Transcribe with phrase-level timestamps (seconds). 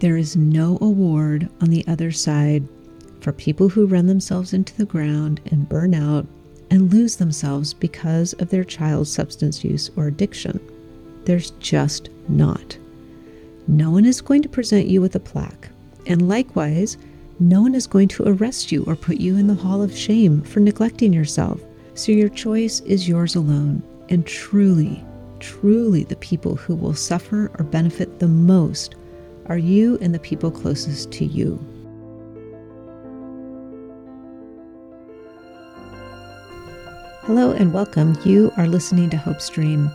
[0.00, 2.66] There is no award on the other side
[3.20, 6.26] for people who run themselves into the ground and burn out
[6.70, 10.60] and lose themselves because of their child's substance use or addiction.
[11.24, 12.78] There's just not.
[13.66, 15.68] No one is going to present you with a plaque.
[16.06, 16.96] And likewise,
[17.40, 20.42] no one is going to arrest you or put you in the hall of shame
[20.42, 21.60] for neglecting yourself.
[21.94, 23.82] So your choice is yours alone.
[24.08, 25.04] And truly,
[25.40, 28.94] truly, the people who will suffer or benefit the most
[29.48, 31.58] are you and the people closest to you.
[37.22, 38.18] Hello and welcome.
[38.24, 39.90] You are listening to Hope Stream.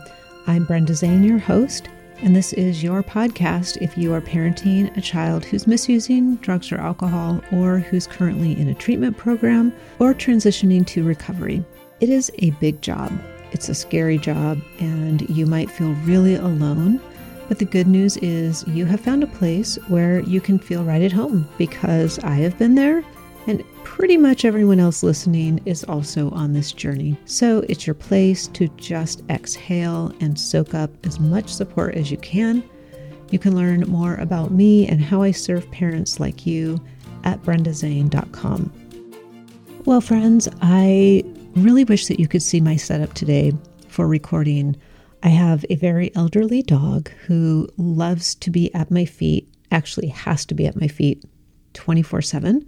[0.48, 5.00] I'm Brenda Zane, your host, and this is your podcast if you are parenting a
[5.00, 10.86] child who's misusing drugs or alcohol, or who's currently in a treatment program or transitioning
[10.86, 11.64] to recovery.
[12.00, 13.12] It is a big job.
[13.52, 17.00] It's a scary job, and you might feel really alone.
[17.48, 21.02] But the good news is you have found a place where you can feel right
[21.02, 23.04] at home because I have been there
[23.46, 27.18] and pretty much everyone else listening is also on this journey.
[27.26, 32.16] So it's your place to just exhale and soak up as much support as you
[32.18, 32.64] can.
[33.30, 36.82] You can learn more about me and how I serve parents like you
[37.24, 38.72] at brendazane.com.
[39.84, 41.22] Well, friends, I
[41.56, 43.52] really wish that you could see my setup today
[43.88, 44.76] for recording.
[45.24, 50.44] I have a very elderly dog who loves to be at my feet, actually, has
[50.46, 51.24] to be at my feet
[51.72, 52.66] 24 7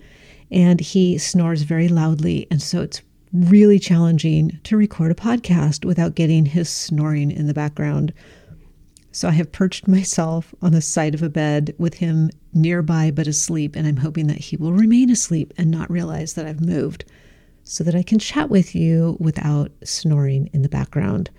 [0.51, 2.47] and he snores very loudly.
[2.51, 7.55] And so it's really challenging to record a podcast without getting his snoring in the
[7.55, 8.13] background.
[9.13, 13.27] So I have perched myself on the side of a bed with him nearby but
[13.27, 17.05] asleep, and I'm hoping that he will remain asleep and not realize that I've moved
[17.65, 21.31] so that I can chat with you without snoring in the background.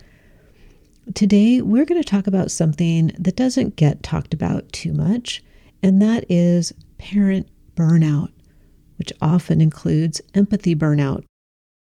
[1.13, 5.43] Today, we're going to talk about something that doesn't get talked about too much,
[5.81, 8.31] and that is parent burnout
[8.97, 11.23] which often includes empathy burnout.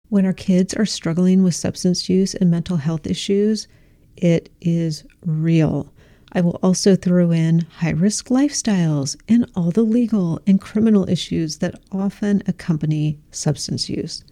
[0.08, 3.66] When our kids are struggling with substance use and mental health issues,
[4.16, 5.92] it is real.
[6.32, 11.58] I will also throw in high risk lifestyles and all the legal and criminal issues
[11.58, 14.24] that often accompany substance use.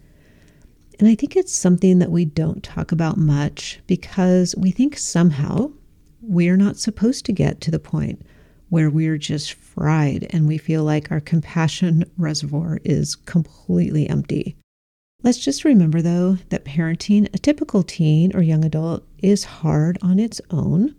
[1.03, 5.73] And I think it's something that we don't talk about much because we think somehow
[6.21, 8.23] we're not supposed to get to the point
[8.69, 14.55] where we're just fried and we feel like our compassion reservoir is completely empty.
[15.25, 20.21] Let's just remember, though, that parenting a typical teen or young adult is hard on
[20.21, 20.95] its own.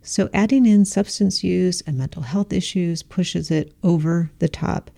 [0.00, 4.90] So, adding in substance use and mental health issues pushes it over the top.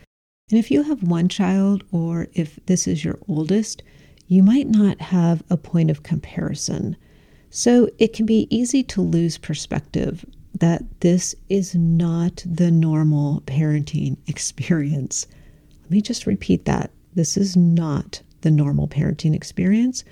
[0.48, 3.82] And if you have one child, or if this is your oldest,
[4.26, 6.96] you might not have a point of comparison.
[7.50, 10.24] So, it can be easy to lose perspective
[10.54, 15.26] that this is not the normal parenting experience.
[15.82, 16.90] Let me just repeat that.
[17.14, 20.04] This is not the normal parenting experience.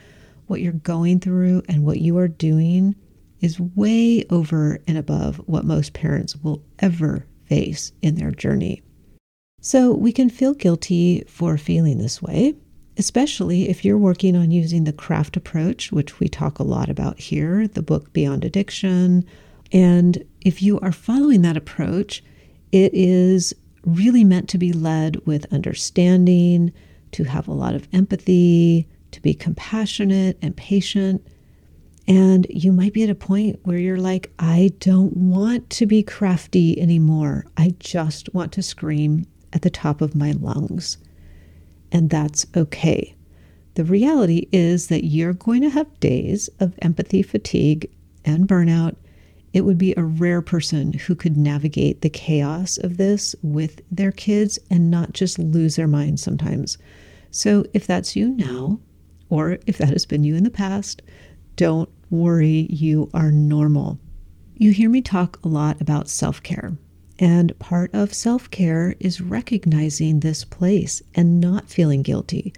[0.47, 2.95] What you're going through and what you are doing
[3.41, 8.83] is way over and above what most parents will ever face in their journey.
[9.61, 12.55] So we can feel guilty for feeling this way,
[12.99, 17.19] especially if you're working on using the CRAFT approach, which we talk a lot about
[17.19, 19.25] here, the book Beyond Addiction,
[19.73, 22.23] and if you are following that approach,
[22.73, 23.55] it is
[23.85, 26.73] really meant to be led with understanding,
[27.13, 31.27] to have a lot of empathy, to be compassionate and patient.
[32.09, 36.03] And you might be at a point where you're like, I don't want to be
[36.03, 37.47] crafty anymore.
[37.57, 40.99] I just want to scream at the top of my lungs.
[41.93, 43.15] And that's okay.
[43.75, 47.89] The reality is that you're going to have days of empathy fatigue
[48.25, 48.97] and burnout
[49.53, 54.13] it would be a rare person who could navigate the chaos of this with their
[54.13, 56.79] kids and not just lose their mind sometimes.
[57.31, 58.81] So, if that's you now,
[59.29, 61.03] or if that has been you in the past,
[61.57, 63.99] don't worry, you are normal.
[64.57, 66.73] You hear me talk a lot about self care,
[67.19, 72.53] and part of self care is recognizing this place and not feeling guilty,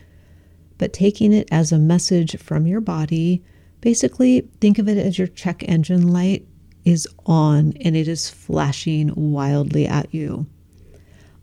[0.78, 3.42] but taking it as a message from your body.
[3.80, 6.46] Basically, think of it as your check engine light
[6.84, 10.46] is on and it is flashing wildly at you.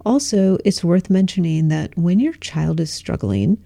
[0.05, 3.63] Also, it's worth mentioning that when your child is struggling,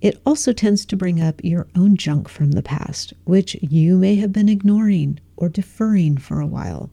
[0.00, 4.14] it also tends to bring up your own junk from the past, which you may
[4.16, 6.90] have been ignoring or deferring for a while.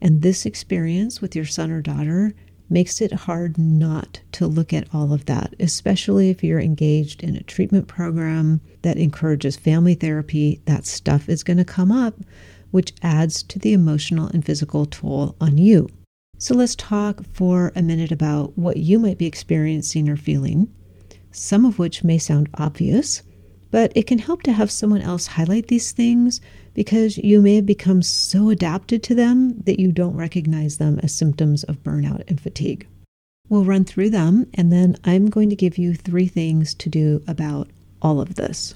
[0.00, 2.34] And this experience with your son or daughter
[2.70, 7.34] makes it hard not to look at all of that, especially if you're engaged in
[7.34, 10.60] a treatment program that encourages family therapy.
[10.66, 12.14] That stuff is going to come up
[12.70, 15.88] which adds to the emotional and physical toll on you.
[16.38, 20.72] So let's talk for a minute about what you might be experiencing or feeling,
[21.32, 23.22] some of which may sound obvious,
[23.70, 26.40] but it can help to have someone else highlight these things
[26.74, 31.14] because you may have become so adapted to them that you don't recognize them as
[31.14, 32.86] symptoms of burnout and fatigue.
[33.48, 37.22] We'll run through them, and then I'm going to give you three things to do
[37.26, 37.68] about
[38.02, 38.74] all of this.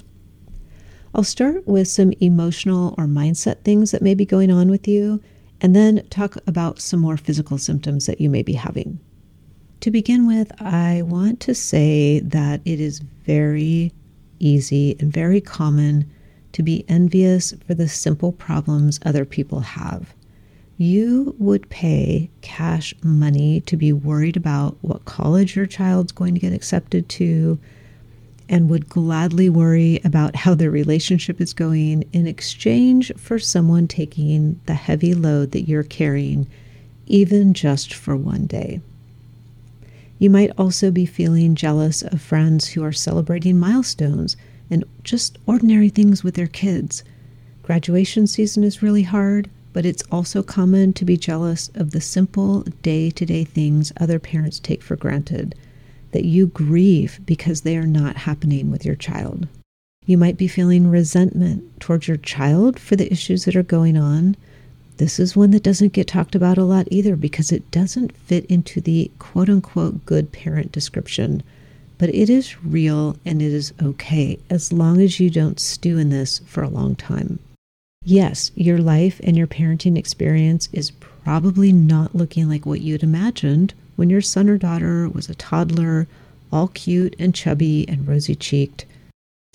[1.14, 5.22] I'll start with some emotional or mindset things that may be going on with you,
[5.60, 8.98] and then talk about some more physical symptoms that you may be having.
[9.80, 13.92] To begin with, I want to say that it is very
[14.42, 16.10] easy and very common
[16.52, 20.12] to be envious for the simple problems other people have.
[20.76, 26.40] You would pay cash money to be worried about what college your child's going to
[26.40, 27.58] get accepted to,
[28.48, 34.60] and would gladly worry about how their relationship is going in exchange for someone taking
[34.66, 36.46] the heavy load that you're carrying,
[37.06, 38.80] even just for one day.
[40.22, 44.36] You might also be feeling jealous of friends who are celebrating milestones
[44.70, 47.02] and just ordinary things with their kids.
[47.64, 52.60] Graduation season is really hard, but it's also common to be jealous of the simple
[52.82, 55.56] day to day things other parents take for granted
[56.12, 59.48] that you grieve because they are not happening with your child.
[60.06, 64.36] You might be feeling resentment towards your child for the issues that are going on.
[64.96, 68.44] This is one that doesn't get talked about a lot either because it doesn't fit
[68.46, 71.42] into the quote unquote good parent description
[72.02, 76.10] but it is real and it is okay as long as you don't stew in
[76.10, 77.38] this for a long time.
[78.04, 83.74] Yes, your life and your parenting experience is probably not looking like what you'd imagined
[83.94, 86.08] when your son or daughter was a toddler,
[86.50, 88.84] all cute and chubby and rosy cheeked.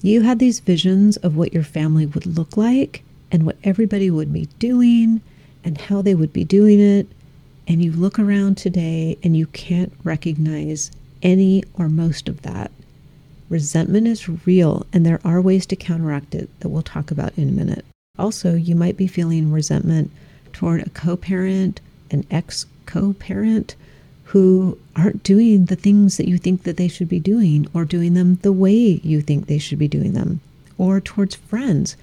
[0.01, 4.31] You had these visions of what your family would look like and what everybody would
[4.31, 5.21] be doing
[5.63, 7.07] and how they would be doing it.
[7.68, 10.91] And you look around today and you can't recognize
[11.21, 12.71] any or most of that.
[13.50, 17.50] Resentment is real, and there are ways to counteract it that we'll talk about in
[17.50, 17.85] a minute.
[18.19, 20.12] Also, you might be feeling resentment
[20.51, 21.79] toward a co parent,
[22.12, 23.75] an ex co parent
[24.25, 28.13] who aren't doing the things that you think that they should be doing or doing
[28.13, 30.41] them the way you think they should be doing them
[30.77, 31.95] or towards friends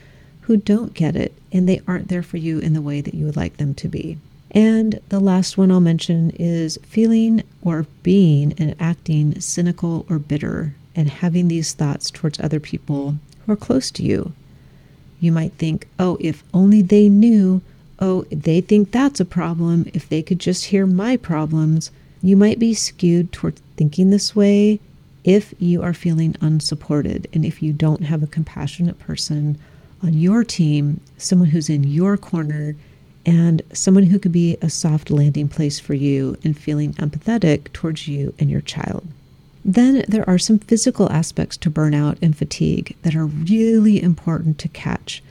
[0.45, 3.27] who don't get it and they aren't there for you in the way that you
[3.27, 4.19] would like them to be
[4.55, 10.77] and the last one I'll mention is feeling or being and acting cynical or bitter
[10.95, 14.33] and having these thoughts towards other people who are close to you.
[15.19, 17.63] You might think, oh, if only they knew,
[17.99, 21.91] oh, they think that's a problem, if they could just hear my problems.
[22.23, 24.79] You might be skewed towards thinking this way
[25.25, 29.59] if you are feeling unsupported and if you don't have a compassionate person
[30.05, 32.77] on your team, someone who's in your corner
[33.25, 38.07] and someone who could be a soft landing place for you and feeling empathetic towards
[38.07, 39.07] you and your child.
[39.65, 44.69] Then there are some physical aspects to burnout and fatigue that are really important to
[44.69, 45.23] catch.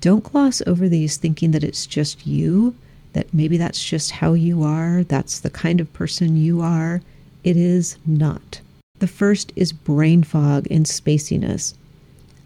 [0.00, 2.74] Don't gloss over these thinking that it's just you,
[3.12, 7.02] that maybe that's just how you are, that's the kind of person you are.
[7.44, 8.60] It is not.
[9.00, 11.74] The first is brain fog and spaciness.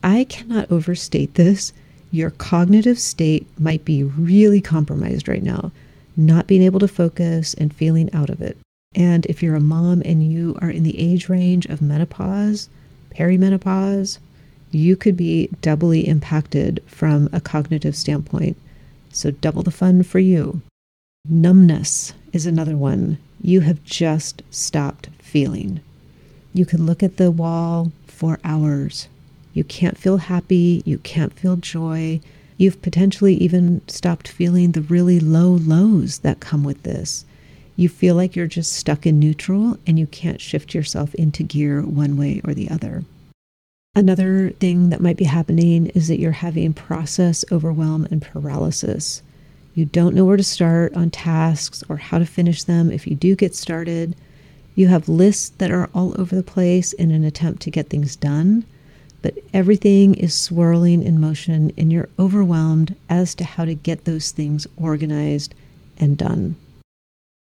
[0.03, 1.73] I cannot overstate this
[2.13, 5.73] your cognitive state might be really compromised right now,
[6.15, 8.59] not being able to focus and feeling out of it.
[8.95, 12.69] And if you're a mom and you are in the age range of menopause,
[13.17, 14.19] perimenopause,
[14.71, 18.59] you could be doubly impacted from a cognitive standpoint.
[19.11, 20.61] So, double the fun for you.
[21.27, 23.19] Numbness is another one.
[23.41, 25.81] You have just stopped feeling.
[26.53, 29.09] You can look at the wall for hours
[29.55, 30.83] you can't feel happy.
[30.85, 32.21] You can't feel joy.
[32.57, 37.25] You've potentially even stopped feeling the really low lows that come with this.
[37.77, 41.83] You feel like you're just stuck in neutral and you can't shift yourself into gear
[41.83, 43.05] one way or the other.
[43.95, 49.23] Another thing that might be happening is that you're having process overwhelm and paralysis.
[49.75, 53.15] You don't know where to start on tasks or how to finish them if you
[53.15, 54.15] do get started.
[54.75, 58.17] You have lists that are all over the place in an attempt to get things
[58.17, 58.65] done,
[59.23, 64.33] but everything is swirling in motion and you're overwhelmed as to how to get those
[64.33, 65.55] things organized
[65.99, 66.57] and done.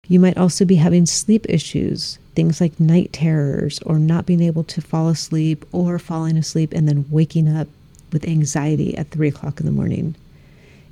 [0.08, 4.64] You might also be having sleep issues, things like night terrors or not being able
[4.64, 7.68] to fall asleep or falling asleep and then waking up
[8.12, 10.14] with anxiety at three o'clock in the morning.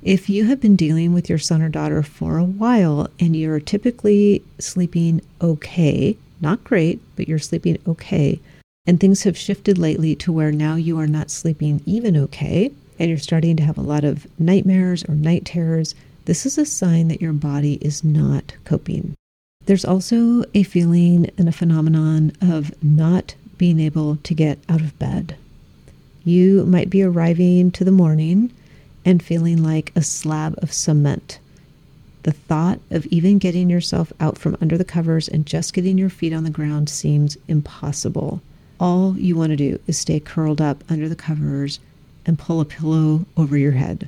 [0.03, 3.59] If you have been dealing with your son or daughter for a while and you're
[3.59, 8.39] typically sleeping okay, not great, but you're sleeping okay,
[8.87, 13.09] and things have shifted lately to where now you are not sleeping even okay, and
[13.09, 15.93] you're starting to have a lot of nightmares or night terrors.
[16.23, 19.13] This is a sign that your body is not coping.
[19.65, 24.97] There's also a feeling and a phenomenon of not being able to get out of
[24.97, 25.35] bed.
[26.23, 28.53] You might be arriving to the morning
[29.03, 31.39] and feeling like a slab of cement.
[32.23, 36.09] The thought of even getting yourself out from under the covers and just getting your
[36.09, 38.41] feet on the ground seems impossible.
[38.79, 41.79] All you want to do is stay curled up under the covers
[42.25, 44.07] and pull a pillow over your head.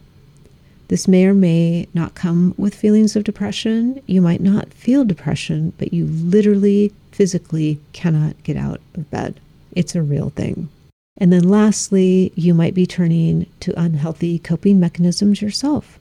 [0.89, 4.01] This may or may not come with feelings of depression.
[4.07, 9.39] You might not feel depression, but you literally, physically cannot get out of bed.
[9.75, 10.69] It's a real thing.
[11.17, 15.99] And then lastly, you might be turning to unhealthy coping mechanisms yourself.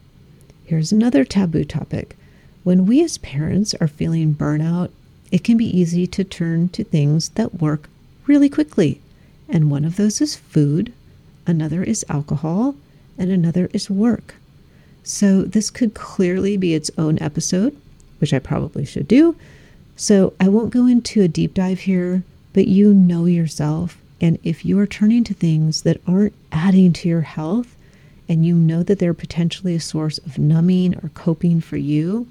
[0.65, 2.15] Here's another taboo topic.
[2.63, 4.89] When we as parents are feeling burnout,
[5.31, 7.89] it can be easy to turn to things that work
[8.29, 9.01] really quickly.
[9.49, 10.93] And one of those is food,
[11.47, 12.75] another is alcohol,
[13.17, 14.35] and another is work.
[15.03, 17.75] So this could clearly be its own episode,
[18.19, 19.35] which I probably should do.
[19.95, 23.97] So I won't go into a deep dive here, but you know yourself.
[24.21, 27.75] And if you are turning to things that aren't adding to your health,
[28.29, 32.27] and you know that they're potentially a source of numbing or coping for you,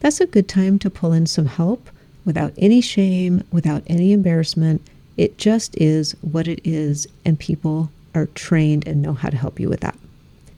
[0.00, 1.88] that's a good time to pull in some help
[2.26, 4.82] without any shame, without any embarrassment.
[5.20, 9.60] It just is what it is, and people are trained and know how to help
[9.60, 9.98] you with that.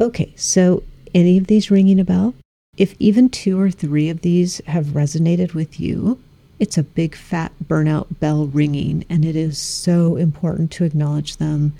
[0.00, 2.35] Okay, so any of these ringing a bell?
[2.76, 6.21] If even two or three of these have resonated with you,
[6.61, 11.73] it's a big fat burnout bell ringing, and it is so important to acknowledge them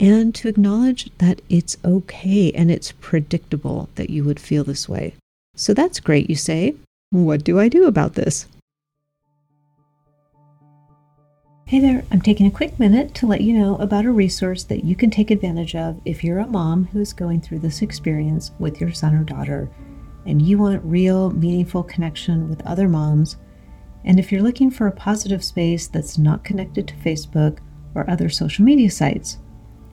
[0.00, 5.12] and to acknowledge that it's okay and it's predictable that you would feel this way.
[5.56, 6.74] So that's great, you say.
[7.10, 8.46] What do I do about this?
[11.70, 14.82] Hey there, I'm taking a quick minute to let you know about a resource that
[14.82, 18.80] you can take advantage of if you're a mom who's going through this experience with
[18.80, 19.70] your son or daughter
[20.26, 23.36] and you want real, meaningful connection with other moms.
[24.04, 27.58] And if you're looking for a positive space that's not connected to Facebook
[27.94, 29.38] or other social media sites,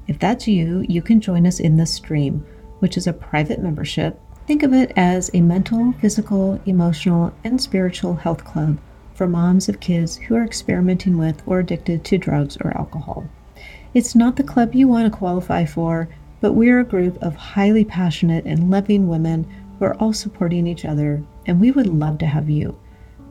[0.07, 2.43] if that's you, you can join us in the stream,
[2.79, 4.19] which is a private membership.
[4.48, 8.79] Think of it as a mental, physical, emotional, and spiritual health club
[9.17, 13.27] for moms of kids who are experimenting with or addicted to drugs or alcohol.
[13.95, 16.07] It's not the club you want to qualify for,
[16.39, 19.43] but we're a group of highly passionate and loving women
[19.79, 22.77] who are all supporting each other, and we would love to have you.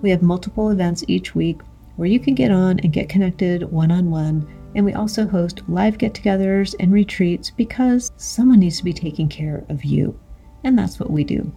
[0.03, 1.61] We have multiple events each week
[1.95, 5.63] where you can get on and get connected one on one, and we also host
[5.69, 10.19] live get togethers and retreats because someone needs to be taking care of you,
[10.65, 11.51] and that's what we do.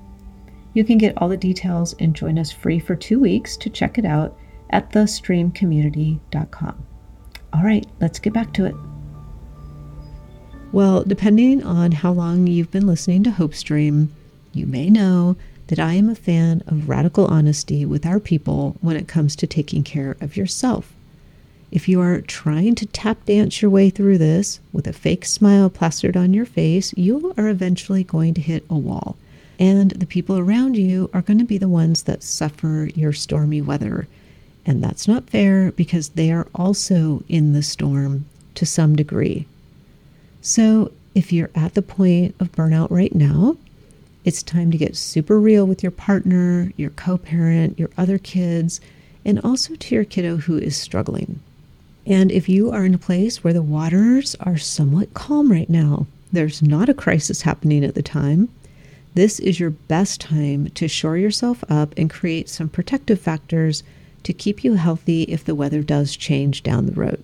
[0.73, 3.97] You can get all the details and join us free for two weeks to check
[3.97, 4.37] it out
[4.69, 6.85] at thestreamcommunity.com.
[7.53, 8.75] All right, let's get back to it.
[10.71, 14.13] Well, depending on how long you've been listening to Hope Stream,
[14.53, 15.35] you may know
[15.67, 19.47] that I am a fan of radical honesty with our people when it comes to
[19.47, 20.93] taking care of yourself.
[21.71, 25.69] If you are trying to tap dance your way through this with a fake smile
[25.69, 29.17] plastered on your face, you are eventually going to hit a wall
[29.59, 33.61] and the people around you are going to be the ones that suffer your stormy
[33.61, 34.07] weather.
[34.65, 38.25] And that's not fair because they are also in the storm
[38.55, 39.45] to some degree.
[40.41, 43.57] So, if you're at the point of burnout right now,
[44.23, 48.79] it's time to get super real with your partner, your co parent, your other kids,
[49.25, 51.41] and also to your kiddo who is struggling.
[52.05, 56.07] And if you are in a place where the waters are somewhat calm right now,
[56.31, 58.49] there's not a crisis happening at the time,
[59.15, 63.83] this is your best time to shore yourself up and create some protective factors
[64.23, 67.23] to keep you healthy if the weather does change down the road.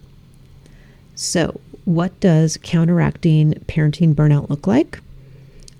[1.13, 4.99] So, what does counteracting parenting burnout look like?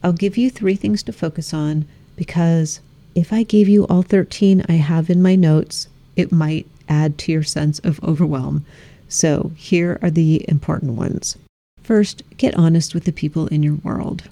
[0.04, 1.86] I'll give you three things to focus on
[2.16, 2.80] because
[3.16, 7.32] if I gave you all 13 I have in my notes, it might add to
[7.32, 8.66] your sense of overwhelm.
[9.10, 11.38] So, here are the important ones.
[11.82, 14.30] First, get honest with the people in your world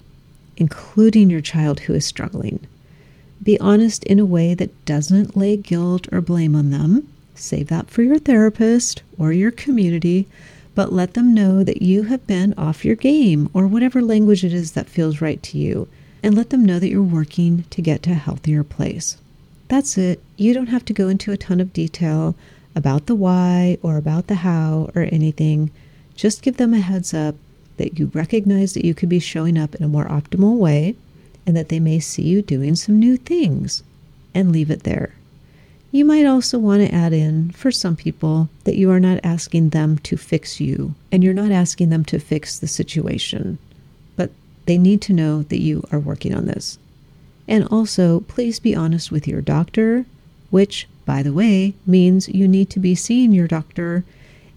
[0.56, 2.66] including your child who is struggling.
[3.42, 7.08] Be honest in a way that doesn't lay guilt or blame on them.
[7.34, 10.26] Save that for your therapist or your community,
[10.74, 14.52] but let them know that you have been off your game or whatever language it
[14.52, 15.88] is that feels right to you,
[16.22, 19.16] and let them know that you're working to get to a healthier place.
[19.68, 20.22] That's it.
[20.36, 22.34] You don't have to go into a ton of detail
[22.74, 25.70] about the why or about the how or anything.
[26.16, 27.34] Just give them a heads up
[27.76, 30.94] that you recognize that you could be showing up in a more optimal way
[31.46, 33.82] and that they may see you doing some new things
[34.34, 35.14] and leave it there.
[35.92, 39.68] You might also want to add in, for some people, that you are not asking
[39.68, 43.58] them to fix you and you're not asking them to fix the situation,
[44.16, 44.30] but
[44.66, 46.78] they need to know that you are working on this.
[47.46, 50.06] And also, please be honest with your doctor,
[50.50, 54.04] which by the way, means you need to be seeing your doctor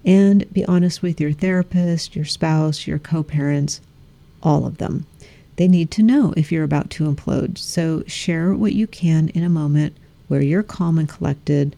[0.05, 3.81] and be honest with your therapist, your spouse, your co parents,
[4.41, 5.05] all of them.
[5.57, 7.57] They need to know if you're about to implode.
[7.57, 11.75] So share what you can in a moment where you're calm and collected,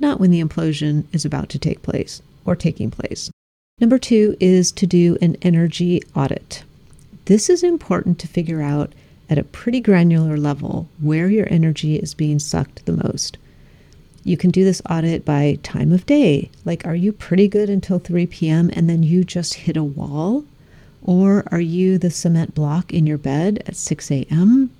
[0.00, 3.30] not when the implosion is about to take place or taking place.
[3.80, 6.64] Number two is to do an energy audit.
[7.26, 8.92] This is important to figure out
[9.28, 13.36] at a pretty granular level where your energy is being sucked the most.
[14.24, 16.50] You can do this audit by time of day.
[16.64, 18.70] Like, are you pretty good until 3 p.m.
[18.74, 20.44] and then you just hit a wall?
[21.02, 24.70] Or are you the cement block in your bed at 6 a.m.?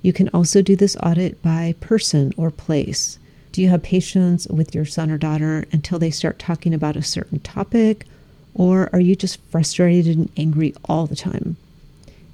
[0.00, 3.18] You can also do this audit by person or place.
[3.52, 7.02] Do you have patience with your son or daughter until they start talking about a
[7.02, 8.06] certain topic?
[8.54, 11.56] Or are you just frustrated and angry all the time?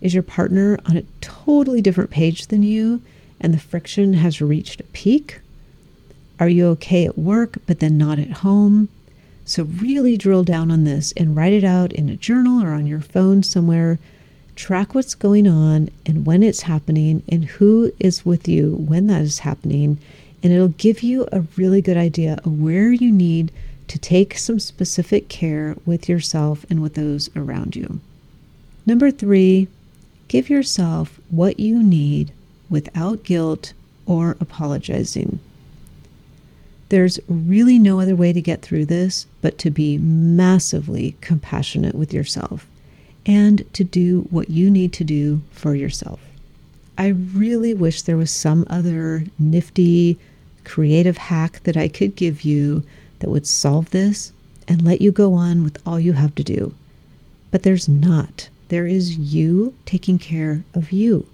[0.01, 3.01] Is your partner on a totally different page than you
[3.41, 5.41] and the friction has reached a peak?
[6.41, 8.89] Are you okay at work, but then not at home?
[9.45, 12.87] So, really drill down on this and write it out in a journal or on
[12.87, 13.99] your phone somewhere.
[14.57, 19.21] Track what's going on and when it's happening and who is with you when that
[19.21, 19.99] is happening.
[20.43, 23.53] And it'll give you a really good idea of where you need
[23.89, 28.01] to take some specific care with yourself and with those around you.
[28.87, 29.69] Number three,
[30.29, 32.33] give yourself what you need
[32.71, 33.73] without guilt
[34.07, 35.39] or apologizing.
[36.95, 42.15] There's really no other way to get through this but to be massively compassionate with
[42.15, 42.69] yourself
[43.27, 46.21] and to do what you need to do for yourself.
[46.97, 50.21] I really wish there was some other nifty,
[50.63, 52.85] creative hack that I could give you
[53.19, 54.33] that would solve this
[54.69, 56.77] and let you go on with all you have to do.
[57.51, 58.49] But there's not.
[58.69, 61.27] There is you taking care of you.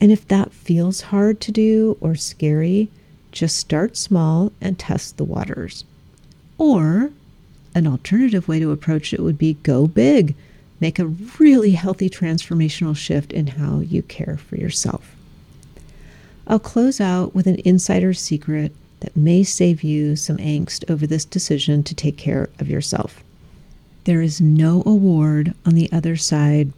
[0.00, 2.88] And if that feels hard to do or scary,
[3.36, 5.84] just start small and test the waters.
[6.56, 7.10] Or
[7.74, 10.34] an alternative way to approach it would be go big.
[10.80, 11.06] Make a
[11.38, 15.14] really healthy transformational shift in how you care for yourself.
[16.46, 21.26] I'll close out with an insider's secret that may save you some angst over this
[21.26, 23.22] decision to take care of yourself.
[24.04, 26.72] There is no award on the other side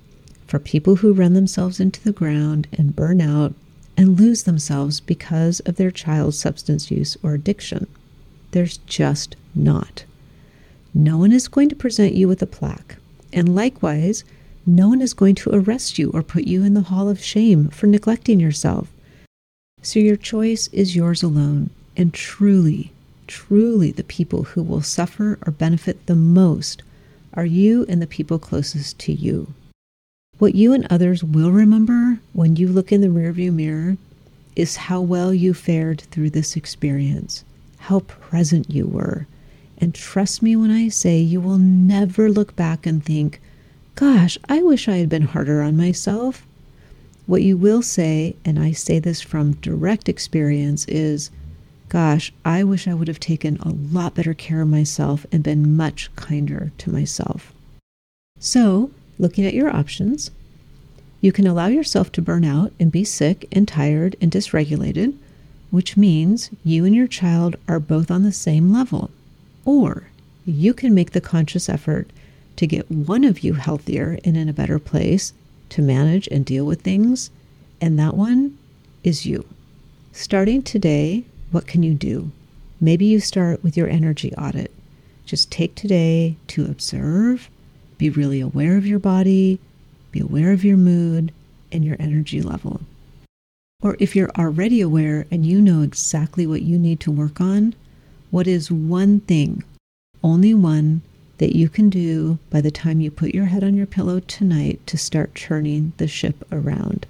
[0.49, 3.55] for people who run themselves into the ground and burn out
[3.99, 7.89] and lose themselves because of their child's substance use or addiction.
[8.53, 10.05] There's just not.
[10.95, 12.97] No one is going to present you with a plaque,
[13.33, 14.23] and likewise,
[14.65, 17.71] no one is going to arrest you or put you in the hall of shame
[17.71, 18.89] for neglecting yourself.
[19.83, 22.93] So your choice is yours alone, and truly,
[23.27, 26.85] truly, the people who will suffer or benefit the most
[27.35, 29.53] are you and the people closest to you.
[30.39, 33.97] What you and others will remember when you look in the rearview mirror
[34.55, 37.45] is how well you fared through this experience,
[37.79, 39.27] how present you were.
[39.79, 43.41] And trust me when I say you will never look back and think,
[43.97, 46.47] gosh, I wish I had been harder on myself.
[47.27, 51.33] What you will say, and I say this from direct experience, is,
[51.89, 55.77] gosh, I wish I would have taken a lot better care of myself and been
[55.77, 57.53] much kinder to myself.
[58.39, 60.31] So, looking at your options,
[61.21, 65.17] you can allow yourself to burn out and be sick and tired and dysregulated,
[65.71, 69.11] which means you and your child are both on the same level.
[69.65, 70.09] Or
[70.47, 72.09] you can make the conscious effort
[72.57, 75.33] to get one of you healthier and in a better place
[75.71, 77.31] to manage and deal with things,
[77.81, 78.57] and that one
[79.05, 79.47] is you.
[80.13, 82.31] Starting today, what can you do?
[82.81, 84.73] Maybe you start with your energy audit.
[85.25, 87.51] Just take today to observe
[87.99, 89.59] be really aware of your body,
[90.13, 91.33] be aware of your mood
[91.71, 92.81] and your energy level.
[93.83, 97.75] Or if you're already aware and you know exactly what you need to work on,
[98.31, 99.63] what is one thing,
[100.23, 101.03] only one,
[101.39, 104.85] that you can do by the time you put your head on your pillow tonight
[104.87, 107.07] to start turning the ship around?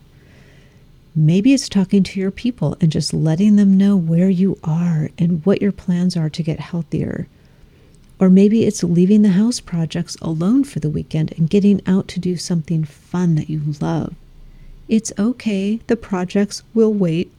[1.15, 5.45] Maybe it's talking to your people and just letting them know where you are and
[5.45, 7.27] what your plans are to get healthier
[8.19, 12.21] or maybe it's leaving the house projects alone for the weekend and getting out to
[12.21, 14.15] do something fun that you love.
[14.89, 17.31] It's okay, the projects will wait.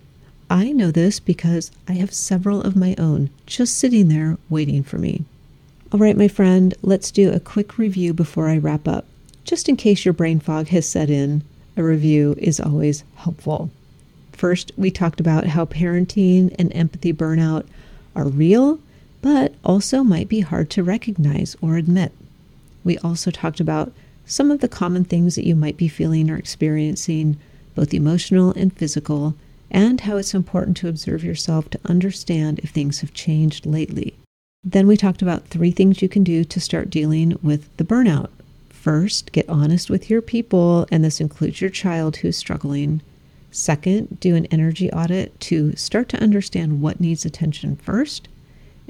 [0.50, 4.98] I know this because I have several of my own just sitting there waiting for
[4.98, 5.26] me.
[5.92, 9.06] All right, my friend, let's do a quick review before I wrap up.
[9.44, 11.44] Just in case your brain fog has set in,
[11.76, 13.72] a review is always helpful.
[14.32, 17.65] First, we talked about how parenting and empathy burnout
[18.15, 18.80] are real
[19.21, 22.12] but also might be hard to recognize or admit.
[22.84, 23.91] We also talked about
[24.25, 27.38] some of the common things that you might be feeling or experiencing,
[27.75, 29.36] both emotional and physical,
[29.71, 34.15] and how it's important to observe yourself to understand if things have changed lately.
[34.63, 38.29] Then we talked about three things you can do to start dealing with the burnout.
[38.69, 43.01] First, get honest with your people, and this includes your child who's struggling.
[43.51, 48.27] Second, do an energy audit to start to understand what needs attention first.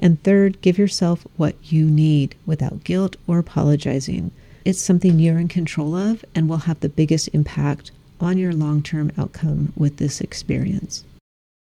[0.00, 4.32] And third, give yourself what you need without guilt or apologizing.
[4.64, 8.82] It's something you're in control of and will have the biggest impact on your long
[8.82, 11.04] term outcome with this experience.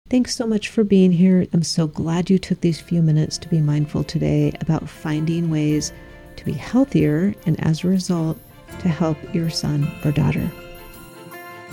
[0.09, 1.45] Thanks so much for being here.
[1.53, 5.93] I'm so glad you took these few minutes to be mindful today about finding ways
[6.37, 8.39] to be healthier and as a result,
[8.79, 10.49] to help your son or daughter.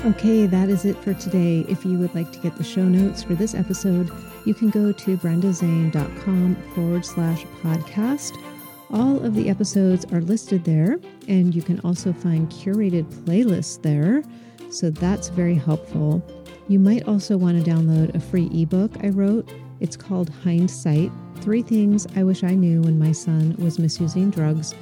[0.04, 1.64] Okay, that is it for today.
[1.68, 4.10] If you would like to get the show notes for this episode,
[4.44, 8.36] you can go to brendazane.com forward slash podcast.
[8.92, 14.22] All of the episodes are listed there, and you can also find curated playlists there.
[14.70, 16.22] So that's very helpful.
[16.68, 19.48] You might also want to download a free ebook I wrote.
[19.80, 24.74] It's called Hindsight Three Things I Wish I Knew When My Son Was Misusing Drugs.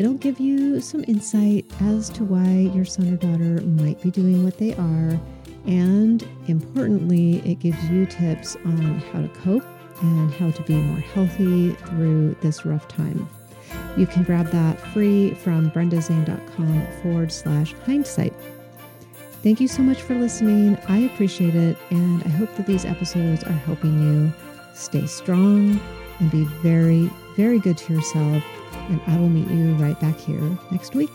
[0.00, 4.42] It'll give you some insight as to why your son or daughter might be doing
[4.42, 5.20] what they are.
[5.66, 9.66] And importantly, it gives you tips on how to cope
[10.00, 13.28] and how to be more healthy through this rough time.
[13.98, 18.32] You can grab that free from brendazane.com forward slash hindsight.
[19.42, 20.78] Thank you so much for listening.
[20.88, 24.32] I appreciate it, and I hope that these episodes are helping you
[24.72, 25.78] stay strong
[26.20, 28.42] and be very, very good to yourself.
[28.90, 31.12] And I will meet you right back here next week.